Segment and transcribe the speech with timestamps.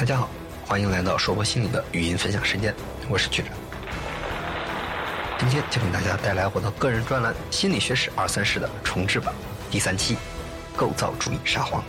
[0.00, 0.30] 大家好，
[0.66, 2.74] 欢迎来到说博心理的语音分享时间，
[3.10, 3.52] 我是局长。
[5.38, 9.34] 今天就给大家带来我的个人专栏《心理学史二三事》的重制版
[9.70, 10.16] 第三期——
[10.74, 11.84] 构造主义沙皇。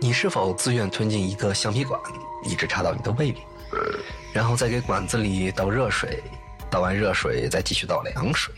[0.00, 2.00] 你是否自愿吞进一个橡皮管，
[2.42, 3.42] 一直插到你的胃里，
[4.32, 6.22] 然后再给管子里倒热水，
[6.70, 8.50] 倒完热水再继续倒凉水？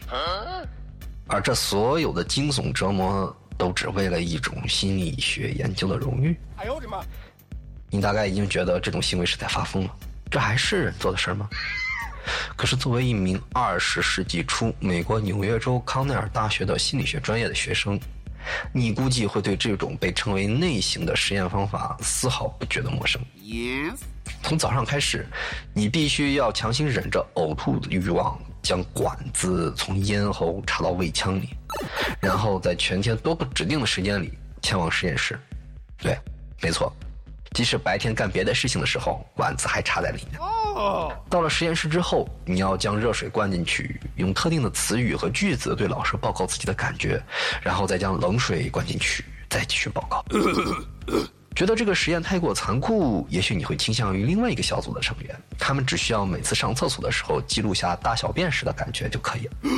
[1.27, 6.37] 而这所有的惊悚折磨，都只为了一种心理学研究的荣誉。
[6.57, 7.01] 哎呦我的妈！
[7.91, 9.95] 你大概已经觉得这种行为是在发疯了。
[10.29, 11.49] 这还是人做的事儿吗？
[12.59, 18.01] 可是作为一名二十世纪初美国纽约州康奈尔大学的心理学专业的学生，
[18.73, 23.23] 你估计会对这种被称为内省的实验方法丝毫不觉得陌生。
[24.43, 25.25] 从早上开始，
[25.73, 28.37] 你必须要强行忍着呕吐的欲望。
[28.63, 31.51] 将管子从咽喉插到胃腔里，
[32.21, 35.39] 然后在全天多个指定的时间里前往实验室。
[35.99, 36.17] 对，
[36.61, 36.93] 没错，
[37.53, 40.41] 即使白天干别的事情的时候，管子还插在里面。
[40.41, 41.13] 哦。
[41.29, 47.23] 到了实验室之后，你要将热水灌进去，用特定的词语和句子对老师报告自己的感觉，
[47.63, 50.25] 然后再将冷水灌进去，再继续报告。
[51.55, 59.53] 觉得这个实验太过残酷，也许你会倾向于另外一个小组的成员，他们只需要每次上厕所的时候记录下大小便时的感觉就可以了。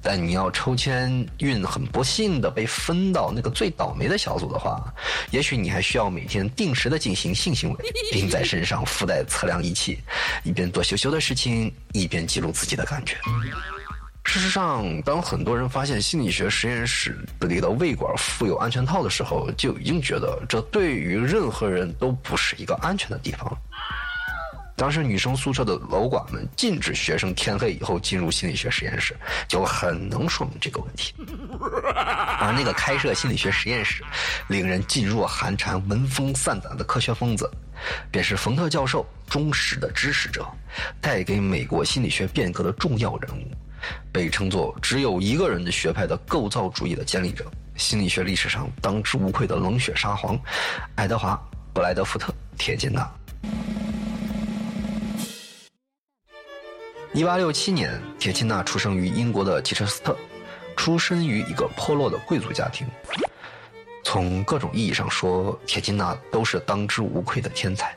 [0.00, 4.80] 但你要抽签运很不幸的被分到那个最倒霉的小组的话，
[5.32, 7.76] 也许你还需要每天定时的进行性行为，
[8.12, 9.98] 并在身上附带测量仪器，
[10.44, 13.16] 一边做羞羞的事情，一边记录自己的感觉。
[14.28, 23.56] 事实上，当很多人发现心理学实验室里的胃管附有安全套的时候，就已经觉得这对于任何人都不是一个安全的地方。
[24.76, 29.16] 当时女生宿舍的楼管们禁止学生天黑以后进入心理学实验室，
[29.48, 31.14] 就很能说明这个问题。
[32.38, 34.04] 而那个开设心理学实验室、
[34.48, 37.50] 令人噤若寒蝉、闻风丧胆的科学疯子，
[38.10, 40.46] 便是冯特教授忠实的支持者，
[41.00, 43.50] 带给美国心理学变革的重要人物。
[44.12, 47.44] 被称作只有一个人的学派的构造主义的建立者，
[47.76, 50.38] 心理学历史上当之无愧的冷血沙皇，
[50.94, 51.34] 爱德华·
[51.72, 53.10] 布莱德福特·铁金纳。
[57.12, 60.16] 一八六七年，铁金纳出生于英国的吉彻斯特，
[60.76, 62.86] 出身于一个破落的贵族家庭。
[64.04, 67.96] 从各种意义上说，铁金纳都是当之无愧的天才。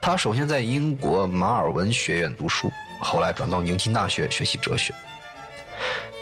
[0.00, 2.70] 他首先在英国马尔文学院读书。
[3.00, 4.92] 后来转到牛津大学学习哲学，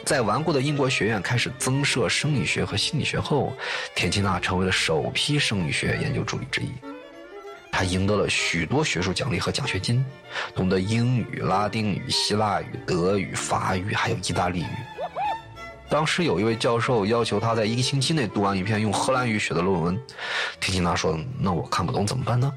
[0.06, 3.52] 在顽固的英国学院开始增设生理学和心理学后，
[3.92, 6.70] 田奇纳成为了首批生理学研究助理之一。
[7.72, 10.06] 他赢得了许多学术奖励和奖学金，
[10.54, 14.68] 懂得英语、拉丁语、希腊语、德语、法语，还有意大利语。
[15.88, 20.00] 当时有一位教授要求他在一个星期内读完一篇用荷兰语写的论文，
[20.60, 22.52] 田奇纳说：“那我看不懂怎么办呢？”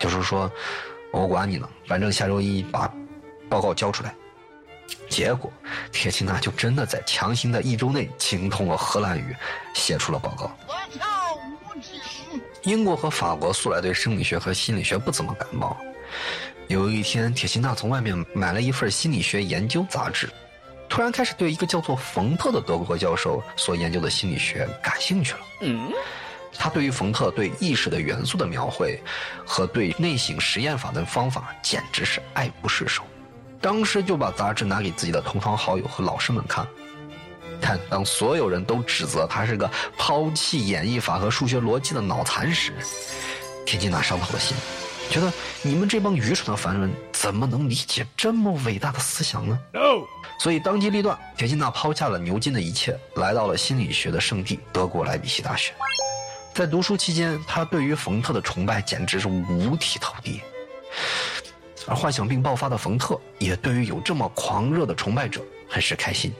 [0.00, 0.50] 教授说
[1.14, 2.92] ：“我管你呢，反正下周一把。”
[3.48, 4.14] 报告交出来，
[5.08, 5.52] 结果
[5.90, 9.36] 铁钦纳就真的在强行的一周内精通了荷兰语，
[9.74, 10.50] 写出了报告。
[12.62, 15.76] 英国和法国素来对生理学和心理学不怎么感冒。
[16.68, 20.30] 有一天，铁钦纳从外面买了一份心理学研究杂志，
[20.88, 25.40] 突然开始对一个叫做冯特的德国教授所研究的心理学感兴趣了。
[25.62, 25.90] 嗯，
[26.56, 28.98] 他对于冯特对意识的元素的描绘
[29.44, 33.02] 和对内省实验法的方法简直是爱不释手。
[33.62, 36.66] 当时就把杂志拿给自己的同窗好友和老师们看，
[37.60, 42.72] 但当所有人都指责他是个抛弃演绎法和数学逻辑的脑残时，
[43.64, 44.56] 田金娜伤透了心，
[45.08, 49.56] 觉得你们这帮愚蠢的凡人怎么能理解这么伟大的思想呢？
[50.40, 55.72] 所以当机立断，田金娜抛下了牛津的一切，来到了心理学的圣地德国莱比锡大学。
[56.52, 60.42] 在读书期间，他对于冯特的崇拜简直是五体投地。
[61.86, 66.32] 而幻想病爆发的冯特也对于有这么狂热的崇拜者很是开心，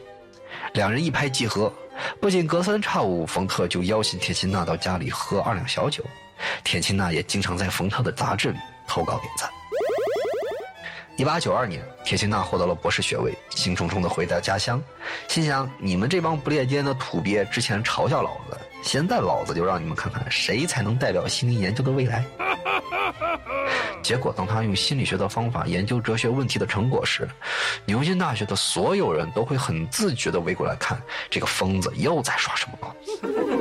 [0.75, 1.73] 两人一拍即合，
[2.21, 6.05] 不仅隔三差五冯特就邀请铁钦纳到家里喝二两小酒，
[6.63, 9.51] 铁钦纳也经常在冯特的杂志里投稿点赞。
[11.17, 14.83] 一八九二年，铁钦纳获得了博士学位，兴冲冲地回到家乡，
[15.29, 22.25] 心想：你们这帮不列颠的土鳖之前嘲笑老子，现在老子就让你们看看谁才能代表心理研究的未来。
[24.03, 27.29] 结果，当他用心理学的方法研究哲学问题的成果时，
[27.87, 31.01] 牛津大学的所有人都会很自觉地围过来看
[31.31, 32.95] 这个疯子又在耍什么宝。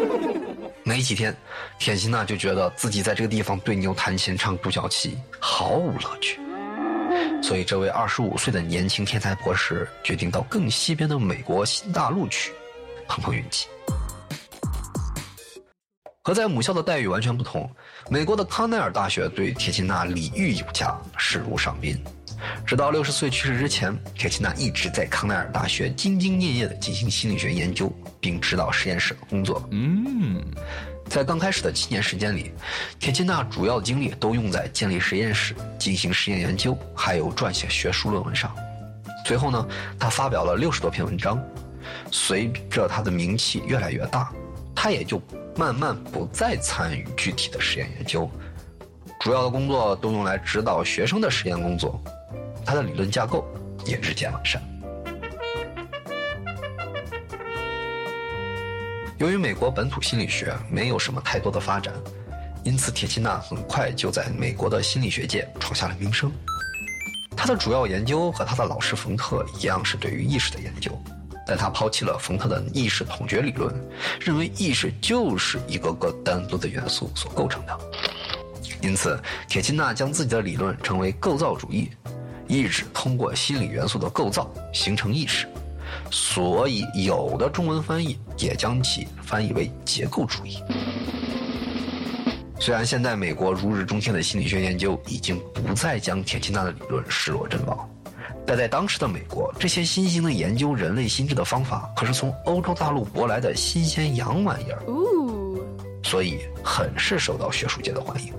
[0.83, 1.35] 没几天，
[1.77, 6.39] 田心娜就觉得自己在这个地方对牛弹琴、唱独角戏毫无乐趣，
[7.41, 12.51] 所以这位二十五岁的年轻天才博士决定到更西边的美国新大陆去
[13.07, 13.67] 碰碰运气。
[16.23, 17.67] 和在母校的待遇完全不同，
[18.07, 21.99] 美国的康奈尔大学对铁钦纳礼遇有加，视如上宾。
[22.63, 29.67] 直到六十岁去世之前，铁钦纳一直在康奈尔大学兢兢业业地进行心理学研究，并指导实验室的工作。
[29.71, 30.43] 嗯，
[31.09, 32.51] 在刚开始的七年时间里，
[32.99, 38.55] 铁钦纳主要的精力都用在建立实验室、进行实验研究，还有撰写学术论文上。
[39.25, 39.67] 随后呢，
[39.97, 41.41] 他发表了六十多篇文章。
[42.11, 44.31] 随着他的名气越来越大，
[44.75, 45.19] 他也就。
[45.55, 48.29] 慢慢不再参与具体的实验研究，
[49.19, 52.01] 主要的工作都用来指导学生的实验工作，
[52.65, 53.45] 他的理论架构
[53.85, 54.61] 也日渐完善。
[59.17, 61.93] 由于美国本土心理学没有什么太多的发展，
[62.63, 66.31] 因此铁钦纳很快就在美国的心理学界闯下了名声。
[67.37, 70.91] 他的主要研究和他的老师冯特一样，是对于意识的研究。
[71.45, 73.73] 但他抛弃了冯特的意识统觉理论，
[74.19, 77.79] 认为意识就是一个个单独的元素所构成的。
[78.81, 81.89] 因此，铁钦纳将自己的理论称为构造主义，
[82.47, 85.47] 意指通过心理元素的构造形成意识。
[86.09, 90.57] 所以，有的中文翻译也将其翻译为结构主义。
[92.59, 97.89] 虽然现在美国如日中天的心理学研究已经不再将铁钦纳的理论视若珍宝。
[98.51, 104.83] 但在当时的美国，这些新兴的研究人类心智的方法可是从欧洲大陆舶来的新鲜洋玩意儿，
[106.03, 108.33] 所以很是受到学术界的欢迎。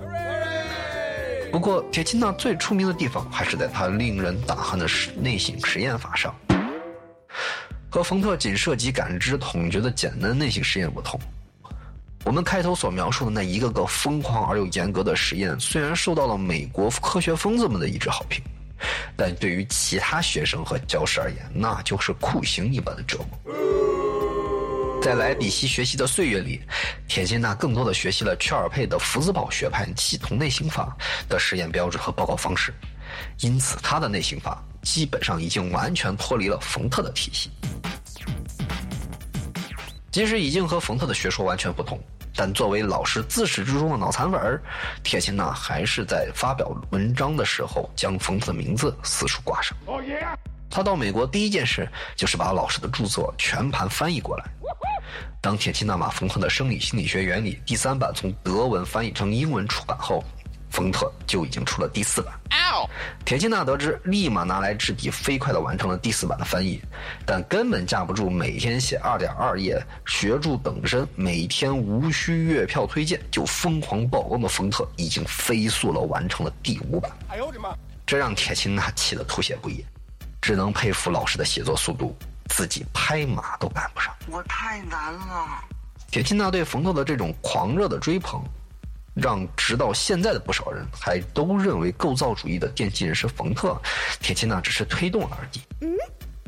[1.51, 4.87] 不过，铁钦纳最出名的地方还是在他令人胆寒的
[5.17, 6.31] 内省实验法上。
[7.89, 11.19] 和冯特仅涉及感知统觉的简单内省实验不同，
[12.23, 18.43] 我们开头所描述的那一个个疯狂而又严格的实验，虽然受到了美国科学疯子们的一致好评。
[19.15, 23.39] 但对于其他学生和教师而言，那就是酷刑一般的折磨。
[25.01, 26.61] 在莱比锡学习的岁月里，
[27.09, 30.95] 铁钦纳更多的学习了屈尔佩的福兹堡学派系统内省法
[31.27, 32.73] 的实验标志和报告方式，
[33.41, 37.51] 因此他的内省法基本上已经完全脱离了冯特的体系。
[40.09, 41.99] 即使已经和冯特的学说完全不同。
[42.35, 44.61] 但作为老师自始至终的脑残粉儿，
[45.03, 49.77] 铁钦纳还是在发表文章的时候将冯特的名字四处挂上。
[50.69, 54.45] 他到美国第一件事就是把老师的著作全盘翻译过来。
[55.39, 60.23] 当铁钦纳把冯特的《生理心理学原理》第三版从德文翻译成英文出版后。
[60.73, 62.33] 冯特就已经出了第四版，
[63.23, 66.81] 铁钦纳得知，立马拿来纸笔，飞快地完成了第四版的翻译，
[67.27, 77.11] 但根本架不住每天写二点二页学著等身，每天无需月票推荐就疯狂曝光的冯特，已经飞速地完成了第五版。
[77.27, 77.69] 哎呦我的妈！
[78.03, 79.85] 这让铁钦纳气得吐血不已，
[80.41, 82.17] 只能佩服老师的写作速度，
[82.49, 84.11] 自己拍马都赶不上。
[84.27, 85.47] 我太难了。
[86.09, 88.43] 铁钦纳对冯特的这种狂热的追捧。
[89.13, 93.79] 让直到现在的不少人还都认为构造主义的奠基人是冯特，
[94.19, 95.61] 铁钦纳只是推动了而已。
[95.85, 95.95] 嗯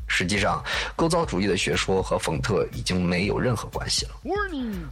[0.08, 0.64] 实际上，
[0.96, 4.12] 构造主义的学说和冯特已经没有任何关系了。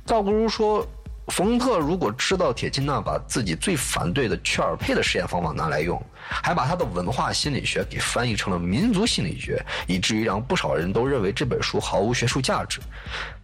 [0.05, 0.85] 倒不如说，
[1.27, 12.81] 冯特如果知道铁钦纳把自己最反对的屈尔佩的实验方法拿来用，还把他的文化心理学给翻译成了民族心理学，以至于让不少人都认为这本书毫无学术价值，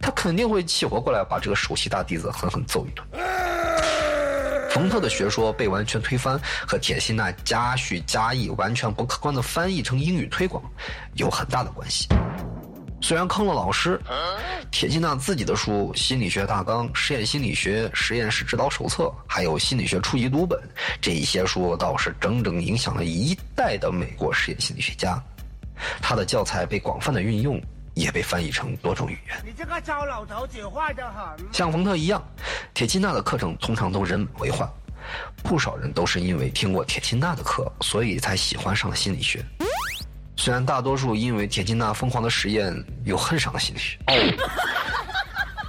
[0.00, 3.06] 他肯定会气活过来，把这个首席大弟子狠狠揍一顿。
[4.70, 10.62] 冯特的学说被完全推翻，和铁钦纳加叙加意、完全不客观的翻译成英语推广
[11.14, 12.08] 有很大的关系。
[13.02, 14.00] 虽然坑了老师，
[14.70, 20.58] 铁钦纳自己的书《心理学大纲》《实验心理学》《实验室指导手册》还有《心理学初级读本》
[21.00, 25.20] 这一些书倒是整整影响了一代的美国实验心理学家。
[26.00, 27.60] 他的教材被广泛的运用。
[28.00, 29.36] 也被翻译成多种语言。
[29.44, 31.52] 你这个糟老头子坏得很。
[31.52, 32.22] 像冯特一样，
[32.74, 34.68] 铁钦纳的课程通常都人满为患。
[35.42, 39.44] 不少人都是因为听过铁钦纳的课，所以才喜欢上了心理学。
[40.36, 42.72] 虽然大多数因为铁钦纳疯狂的实验
[43.04, 43.98] 又恨上了心理学。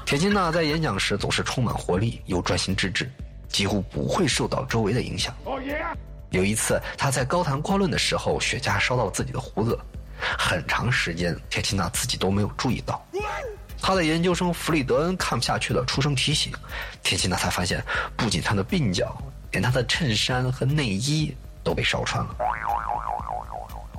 [0.06, 3.10] 铁钦纳在演讲时总是充满活力又专心致志，
[3.48, 5.34] 几乎不会受到周围的影响。
[6.30, 9.78] 有一次他在高谈阔论的时候，雪茄烧到了自己的胡子。
[10.38, 13.06] 很长时间，铁奇娜自己都没有注意到。
[13.82, 16.54] 他的研究生弗里德恩看不下去了，出声提醒。
[17.02, 17.84] 铁奇娜才发现，
[18.16, 19.16] 不仅他的鬓角，
[19.52, 22.36] 连他的衬衫和内衣都被烧穿了。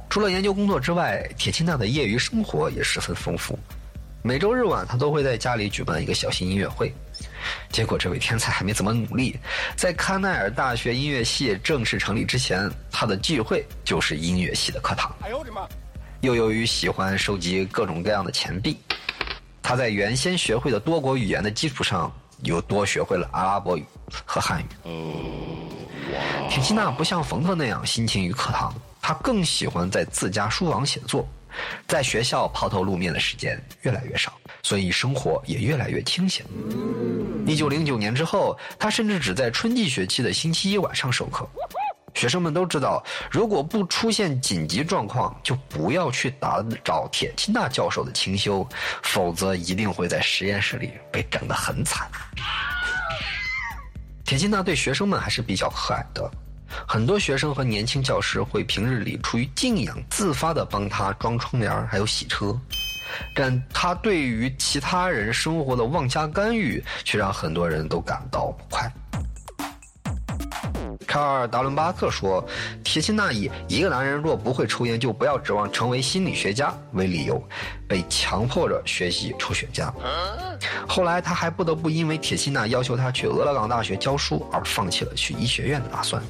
[0.09, 3.59] 除了研究工作之外，铁奇娜的业余生活也十分丰富。
[4.23, 6.95] 每周日晚，他都会在家里举办一个小型音乐会。
[7.73, 9.37] 结果，这位天才还没怎么努力，
[9.75, 15.12] 在康奈尔大学音乐系正式成立之前，他的聚会就是音乐系的课堂。
[15.23, 15.67] 哎呦我的妈！
[16.23, 18.79] 又由于喜欢收集各种各样的钱币，
[19.61, 22.12] 他在原先学会的多国语言的基础上，
[22.45, 23.85] 又多学会了阿拉伯语
[24.25, 24.67] 和汉语。
[26.49, 31.26] 铁西娜不像冯特那样辛勤于课堂，他更喜欢在自家书房写作，
[31.88, 36.47] 在学校抛头露面的时间越来越少，所以生活也越来越清闲。
[37.45, 41.45] 一九零九年之后，他甚至只在春季学期的星期一晚上授课。
[42.14, 48.66] 学生们都知道，如果不出现紧急状况，就不要去打扰铁钦纳教授的清修，
[49.02, 52.09] 否则一定会在实验室里被整得很惨。
[54.25, 56.31] 铁钦纳对学生们还是比较和蔼的，
[56.87, 62.57] 很多学生和年轻教师会平日里出于敬仰，自发的帮他装窗帘还有洗车，
[63.35, 68.90] 但他对于其他人生活的妄加干预，却让很多人都感到不快。
[71.12, 72.42] 卡尔·达伦巴克说
[72.83, 77.47] ：“铁钦纳以一个男人若不会抽烟，就不要指望成为心理学家为理由，
[77.87, 79.92] 被强迫着学习抽雪茄。
[80.88, 86.23] 后来他还不得不因为铁钦纳要求他去俄勒冈大学教书而放弃了去医学院的打算。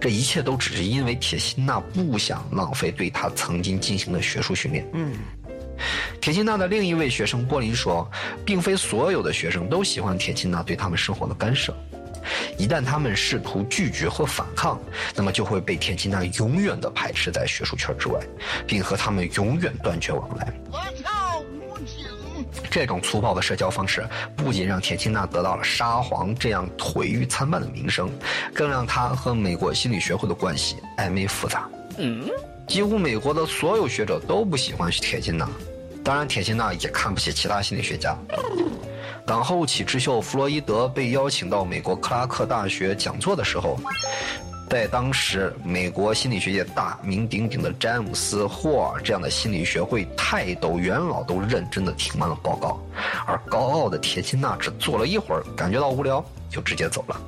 [0.00, 5.12] 这一切都只是因为铁钦纳不想浪费对他曾经进行的学术训练。”嗯。
[6.20, 8.10] 铁钦纳的另一位学生波林说
[8.44, 11.72] ：“并非所有的学生都喜欢铁钦纳对他们生活的干涉。”
[12.56, 14.80] 一旦他们试图拒绝或反抗，
[15.14, 18.20] 那么就会被铁钦纳永远的排斥在学术圈之外，
[18.66, 20.52] 并和他们永远断绝往来。
[20.70, 22.04] 我操，无情
[22.70, 24.06] 这种粗暴的社交方式
[24.36, 28.10] 不仅让铁钦纳得到了沙皇这样毁誉参半的名声，
[28.54, 31.68] 更让他和美国心理学会的关系暧昧复杂。
[31.98, 32.28] 嗯，
[32.66, 35.48] 几乎美国的所有学者都不喜欢铁钦纳，
[36.04, 38.16] 当然铁钦纳也看不起其他心理学家。
[39.26, 43.76] 当后起之秀弗洛伊德被邀请到美国克拉克大学讲座的时候，
[44.70, 52.80] 在当时美国心理学界大名鼎鼎的詹姆斯霍尔这样的心理学会泰斗元老都认真的听完了报告，
[53.26, 57.20] 而高傲的铁钦纳只坐了一会儿，感觉到无聊就直接走了。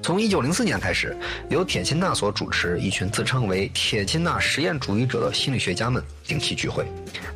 [0.00, 1.16] 从1904年开始，
[1.48, 6.86] 由铁钦纳所主持，一群自称为“铁钦纳实验主义者”的心理学家们定期聚会，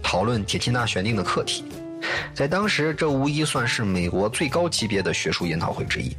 [0.03, 1.65] 讨论铁钦纳选定的课题。
[2.33, 6.17] 在当时，这无疑算是美国最高级别的学术研讨会之一。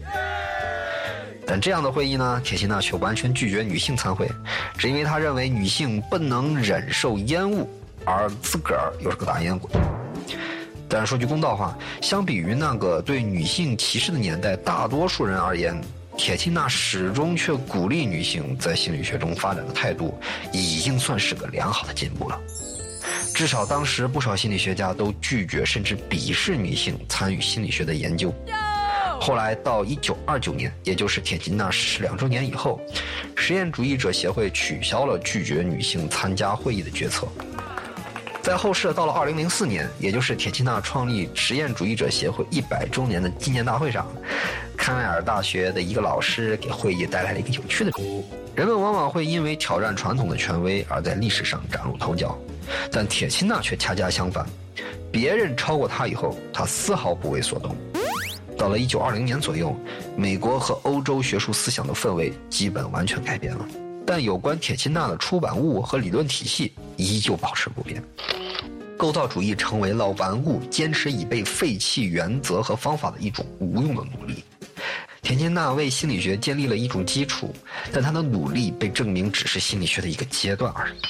[1.47, 4.27] 但这样的会议呢，铁钦纳却完全拒绝女性参会，
[4.77, 7.69] 只因为他认为女性不能忍受烟雾，
[8.03, 9.71] 而自个儿又是个大烟鬼。
[10.89, 15.79] 但说句公道话，相比于那个对女性歧视的年代，大多数人而言，
[16.17, 20.17] 铁钦纳始终却鼓励女性在心理学中发展的态度，
[20.51, 22.39] 已经算是个良好的进步了。
[23.35, 28.33] 至少当时不少心理学家都拒绝甚至鄙视女性参与心理学的研究。
[29.19, 32.79] 后来到一九二九年，也就是铁钦纳逝世两周年以后，
[33.35, 37.27] 实验主义者协会取消了拒绝女性参加会议的决策。
[38.41, 44.07] 在后世到了二零零四年，也就是铁钦纳创立实验主义者协会一百周年的纪念大会上，
[44.77, 47.91] 康奈尔大学的一个老师给会议带来了一个有趣的
[48.55, 52.37] 人们往往会因为挑战传统的权威而在历史上崭露头角。
[52.91, 54.45] 但铁钦纳却恰恰相反，
[55.11, 57.75] 别人超过他以后，他丝毫不为所动。
[58.57, 59.75] 到了一九二零年左右，
[60.15, 63.67] 美国和欧洲学术思想的氛围基本完全改变了，
[64.07, 68.01] 但有关铁钦纳的出版物和理论体系依旧保持不变。
[68.97, 74.41] 构造主义成为了顽固、坚持已被废弃原则和方法的一种无用的努力。
[75.25, 77.51] 铁钦纳为心理学建立了一种基础，
[77.91, 81.01] 但他的努力被证明只是心理学的一个阶段而已。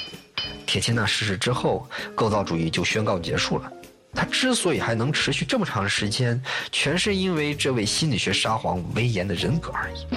[0.66, 3.70] 铁钦纳逝世之后，构造主义就宣告结束了。
[4.14, 6.42] 他之所以还能持续这么长时间，
[6.72, 10.08] 全是因为这位心理学沙皇威严的人格而已。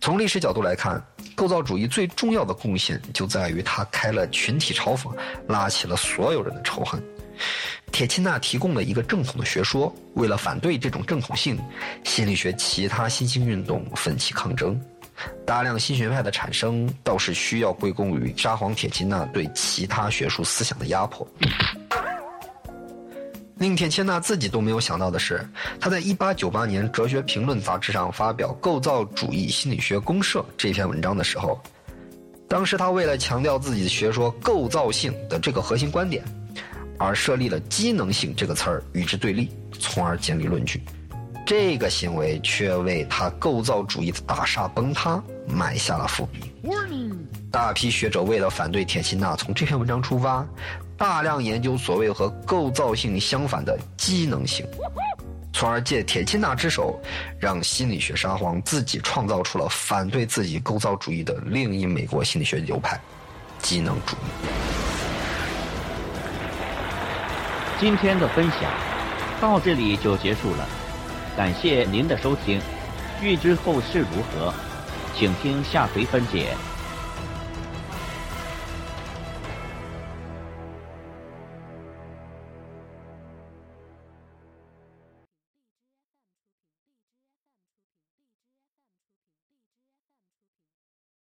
[0.00, 1.00] 从历史角度来看，
[1.36, 5.14] 构造主义最重要的贡献就在于他开了群体嘲讽，
[5.46, 7.00] 拉起了所有人的仇恨。
[7.92, 11.58] 铁钦纳提供了一个正统的学说，为了反对这种正统性，
[12.04, 14.80] 心理学其他新兴运动奋起抗争。
[15.44, 21.26] 大量新学派的产生倒是需要归功于沙皇铁钦纳对其他学术思想的压迫。
[23.56, 25.46] 令铁钦纳自己都没有想到的是，
[25.78, 31.60] 他在1898年《哲学评论》杂志上发表《构造主义心理学公社》这篇文章的时候，
[32.48, 36.24] 当时他为了强调自己的学说构造性的这个核心观点，
[37.00, 40.82] 而设立了机能性这个词儿与之对立，从而建立论据。
[41.46, 46.52] 这个行为却为他构造主义的大厦崩塌埋下了伏笔。
[47.50, 50.46] 大批学者为了反对铁钦纳，从这篇文章出发，
[50.96, 54.64] 大量研究所谓和构造性相反的机能性，
[55.52, 57.00] 从而借铁钦纳之手，
[57.38, 63.00] 让心理学沙皇自己创造出了反对自己构造主义的另一美国心理学流派——
[63.60, 64.69] 机能主义。
[67.80, 68.70] 今天的分享
[69.40, 70.68] 到这里就结束了，
[71.34, 72.60] 感谢您的收听。
[73.22, 74.52] 欲知后事如何，
[75.16, 76.54] 请听下回分解。